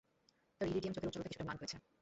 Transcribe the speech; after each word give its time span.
তার 0.61 0.67
ইরিডিয়াম 0.67 0.93
চোখের 0.95 1.07
উজ্জ্বলতা 1.09 1.29
কিছুটা 1.29 1.45
ম্লান 1.45 1.57
হয়েছে। 1.61 1.77